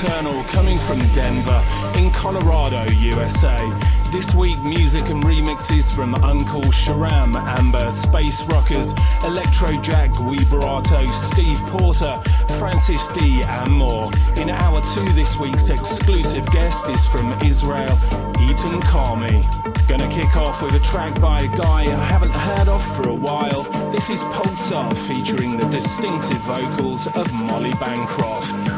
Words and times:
Nocturnal 0.00 0.44
coming 0.44 0.78
from 0.78 0.98
Denver 1.12 1.64
in 1.96 2.12
Colorado, 2.12 2.88
USA. 2.92 3.58
This 4.12 4.32
week, 4.32 4.60
music 4.62 5.08
and 5.08 5.24
remixes 5.24 5.92
from 5.92 6.14
Uncle 6.16 6.62
Sharam, 6.70 7.34
Amber, 7.58 7.90
Space 7.90 8.44
Rockers, 8.44 8.94
Electro 9.24 9.80
Jack, 9.80 10.10
Vibrato, 10.12 11.04
Steve 11.08 11.58
Porter, 11.70 12.20
Francis 12.60 13.08
D, 13.08 13.42
and 13.42 13.72
more. 13.72 14.08
In 14.36 14.50
hour 14.50 14.80
two, 14.94 15.08
this 15.14 15.36
week's 15.36 15.68
exclusive 15.68 16.48
guest 16.52 16.88
is 16.88 17.04
from 17.08 17.32
Israel, 17.42 17.96
Eitan 18.38 18.80
Carmi. 18.82 19.42
Gonna 19.88 20.08
kick 20.10 20.36
off 20.36 20.62
with 20.62 20.74
a 20.74 20.80
track 20.80 21.20
by 21.20 21.40
a 21.40 21.48
guy 21.48 21.82
I 21.82 22.04
haven't 22.04 22.36
heard 22.36 22.68
of 22.68 22.84
for 22.96 23.08
a 23.08 23.14
while. 23.14 23.64
This 23.90 24.10
is 24.10 24.20
Pulsar 24.20 24.96
featuring 25.08 25.56
the 25.56 25.66
distinctive 25.70 26.38
vocals 26.42 27.08
of 27.08 27.32
Molly 27.32 27.72
Bancroft. 27.80 28.77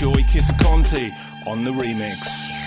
Joy 0.00 0.22
Kitikonti 0.22 1.10
on 1.46 1.62
the 1.62 1.70
remix. 1.70 2.59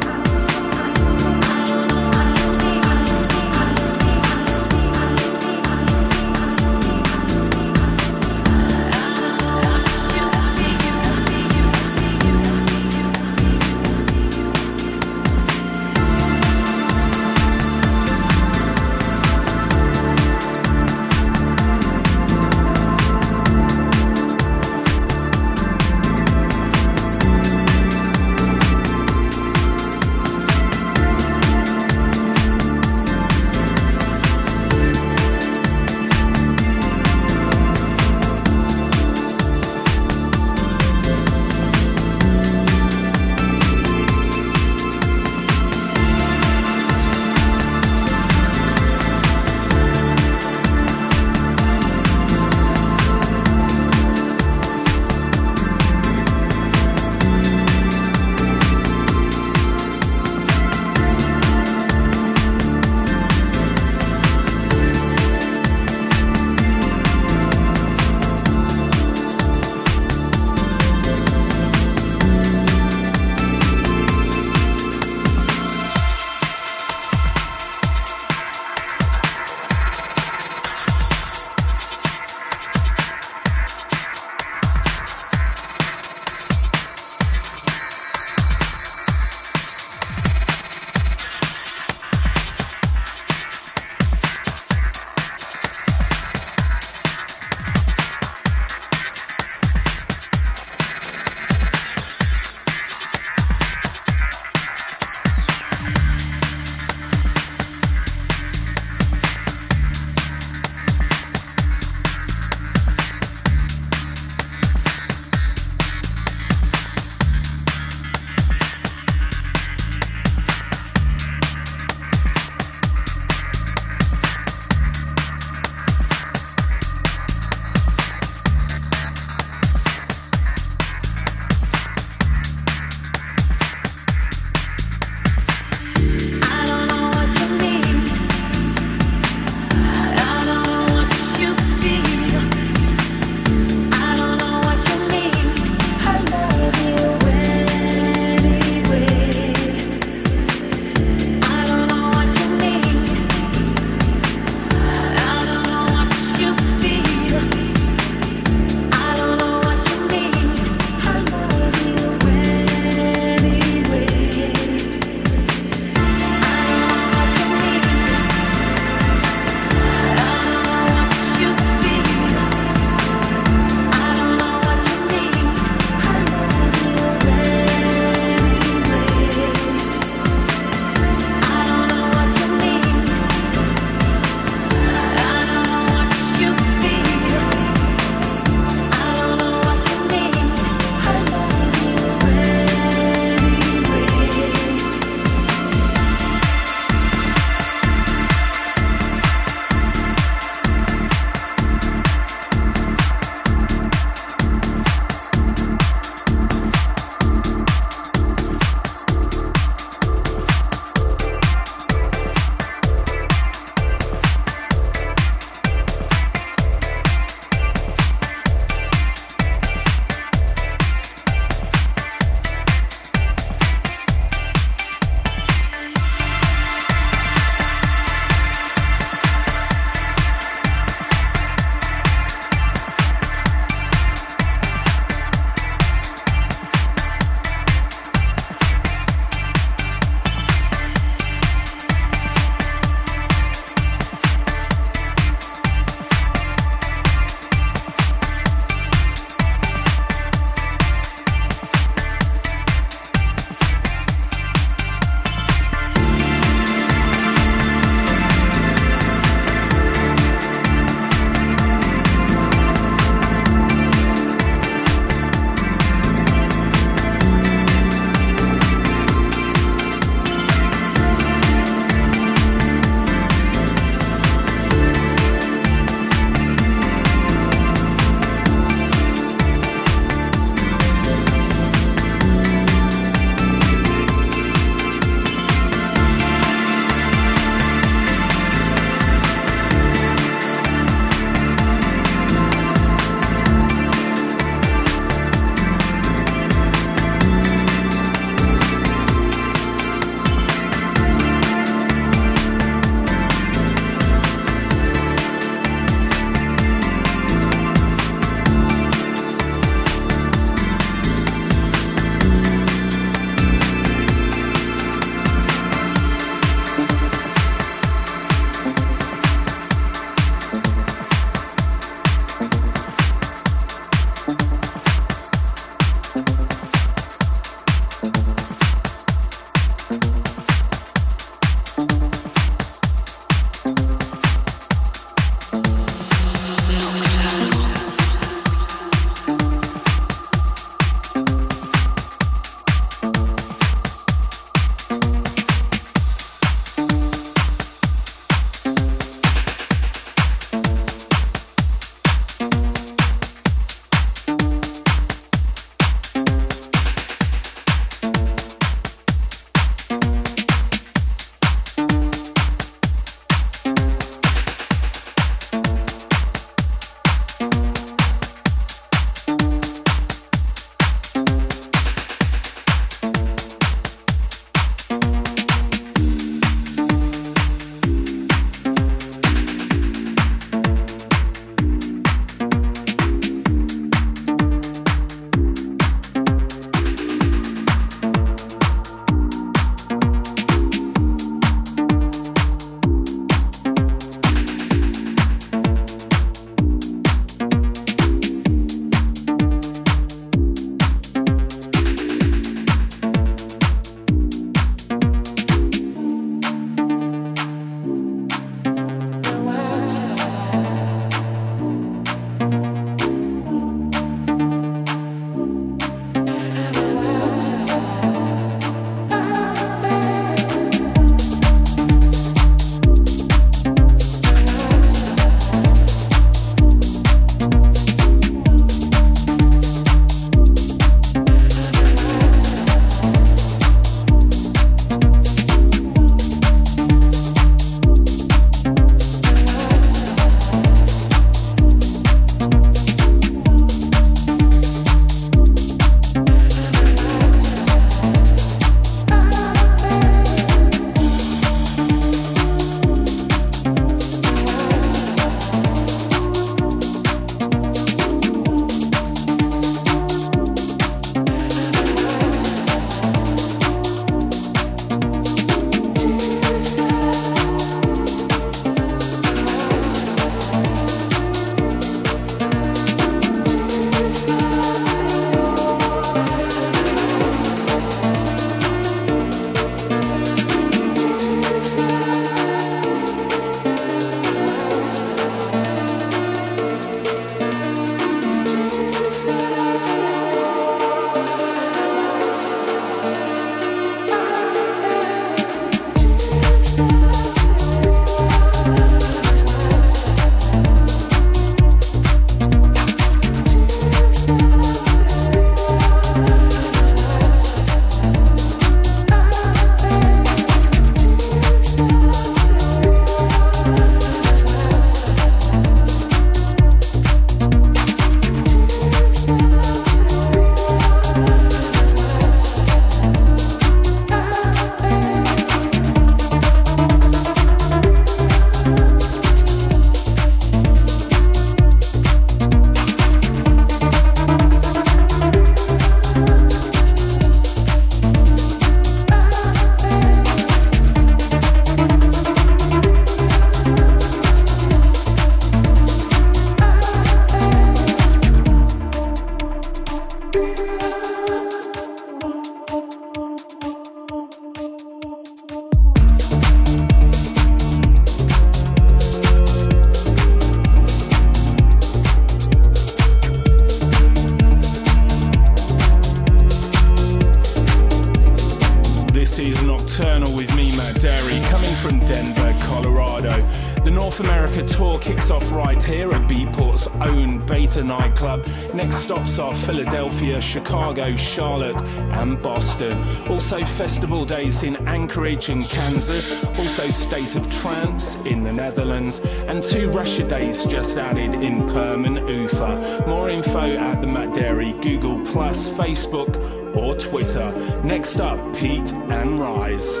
Chicago, 580.50 581.14
Charlotte, 581.14 581.80
and 582.20 582.42
Boston. 582.42 583.00
Also, 583.28 583.64
festival 583.64 584.24
days 584.24 584.64
in 584.64 584.74
Anchorage 584.88 585.48
and 585.48 585.68
Kansas. 585.68 586.32
Also, 586.58 586.88
State 586.88 587.36
of 587.36 587.48
Trance 587.48 588.16
in 588.26 588.42
the 588.42 588.52
Netherlands. 588.52 589.20
And 589.46 589.62
two 589.62 589.90
Russia 589.90 590.24
days 590.24 590.64
just 590.64 590.98
added 590.98 591.34
in 591.34 591.68
Perm 591.68 592.04
and 592.04 592.28
Ufa. 592.28 593.04
More 593.06 593.30
info 593.30 593.60
at 593.60 594.00
the 594.00 594.08
Matt 594.08 594.30
Darey 594.30 594.72
Google 594.82 595.24
Plus, 595.24 595.68
Facebook, 595.68 596.34
or 596.76 596.96
Twitter. 596.96 597.52
Next 597.84 598.18
up, 598.18 598.38
Pete 598.56 598.92
and 598.92 599.38
Rise. 599.38 600.00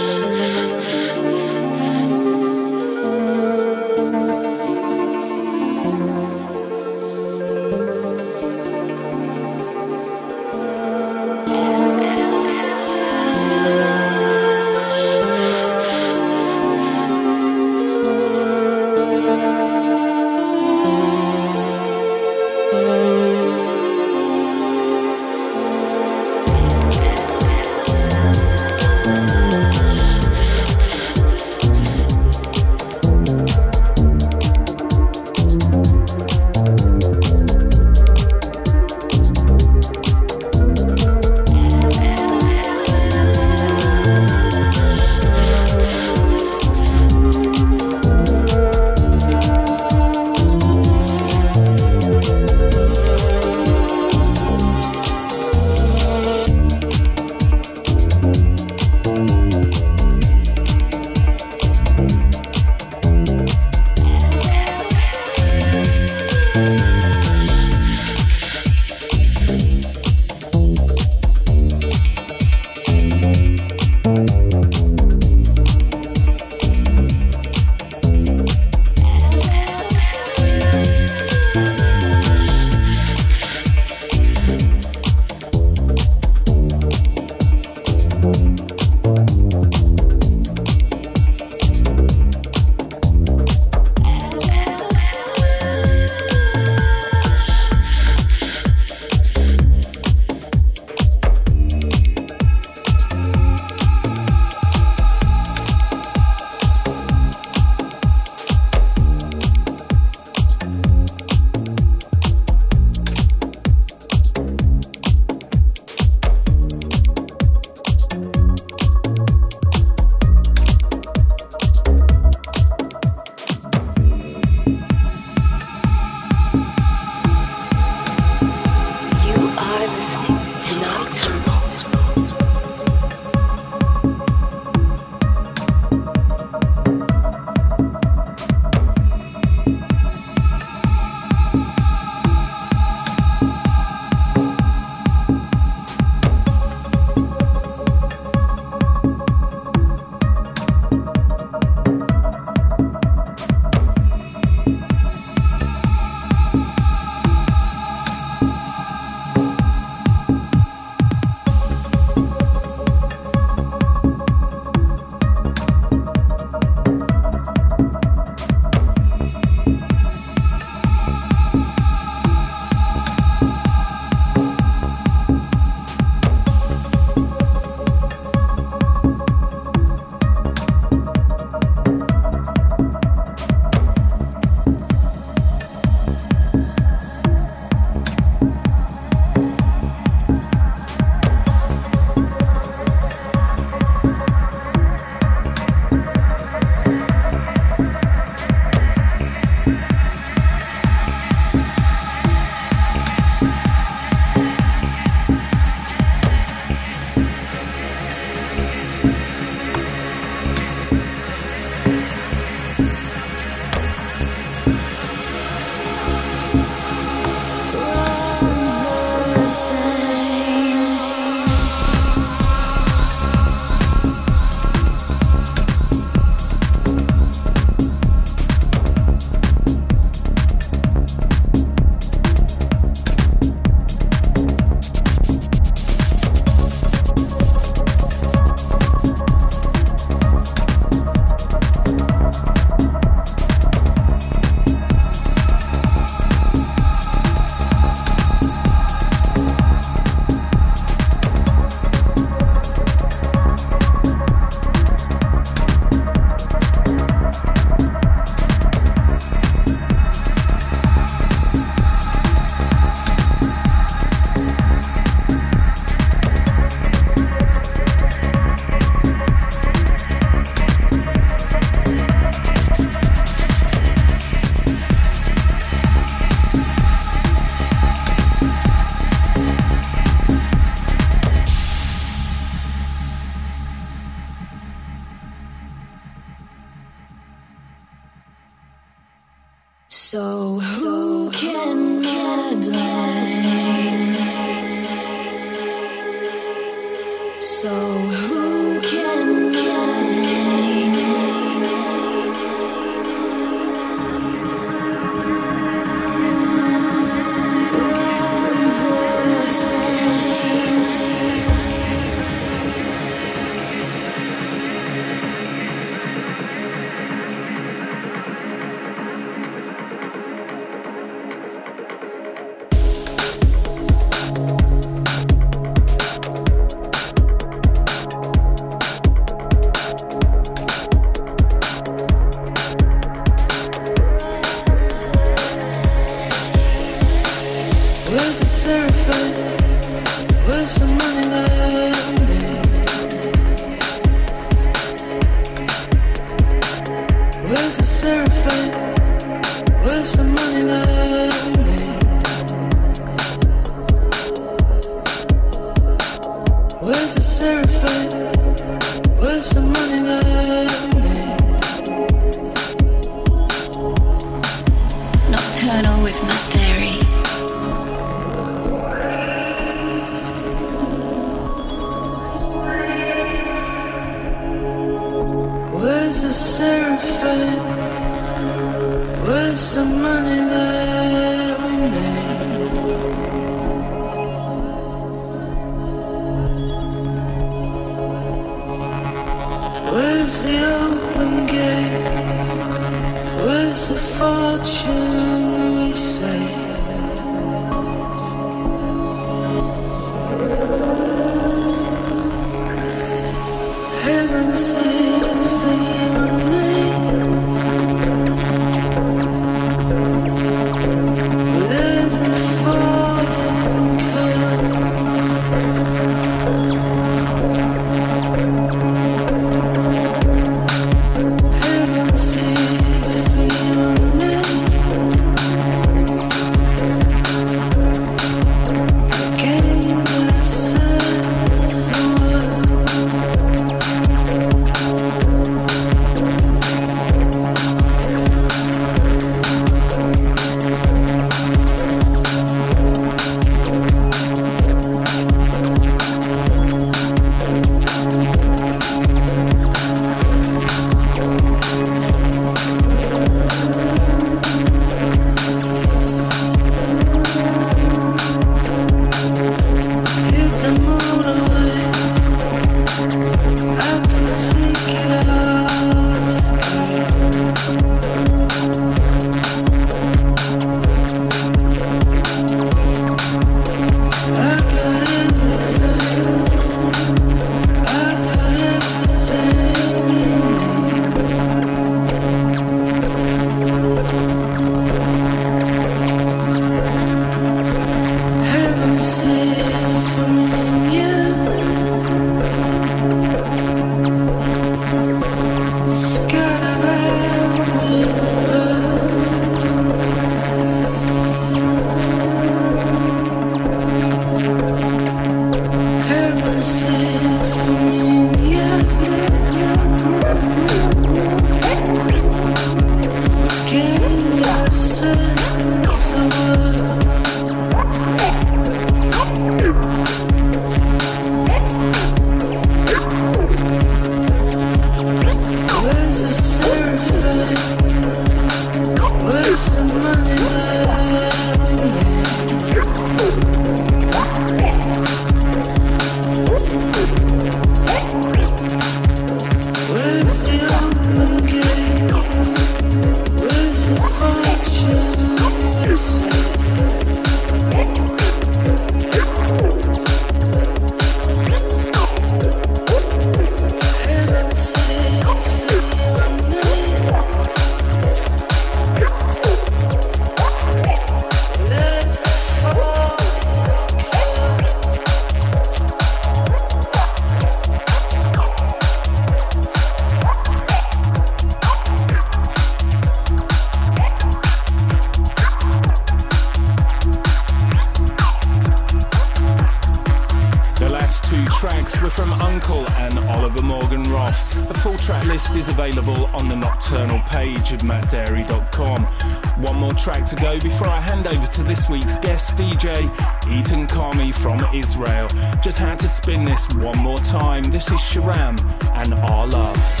This 591.81 591.89
week's 591.89 592.15
guest 592.17 592.57
DJ, 592.57 593.09
Eitan 593.45 593.87
Carmi 593.87 594.31
from 594.35 594.59
Israel. 594.71 595.27
Just 595.63 595.79
had 595.79 595.97
to 596.01 596.07
spin 596.07 596.45
this 596.45 596.71
one 596.75 596.99
more 596.99 597.17
time. 597.17 597.63
This 597.63 597.87
is 597.87 597.99
Sharam 597.99 598.55
and 598.93 599.15
Our 599.15 599.47
Love. 599.47 600.00